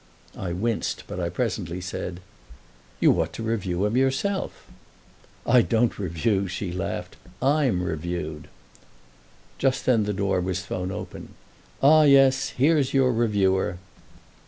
I 0.35 0.51
winced 0.51 1.03
but 1.05 1.19
I 1.19 1.29
presently 1.29 1.79
said: 1.79 2.21
"You 2.99 3.21
ought 3.21 3.33
to 3.33 3.43
review 3.43 3.85
him 3.85 3.95
yourself!" 3.95 4.65
"I 5.45 5.61
don't 5.61 5.99
'review,'" 5.99 6.47
she 6.47 6.71
laughed. 6.71 7.17
"I'm 7.39 7.83
reviewed!" 7.83 8.47
Just 9.59 9.85
then 9.85 10.05
the 10.05 10.11
door 10.13 10.41
was 10.41 10.65
thrown 10.65 10.91
open. 10.91 11.35
"Ah 11.83 12.01
yes, 12.05 12.49
here's 12.57 12.95
your 12.95 13.13
reviewer!" 13.13 13.77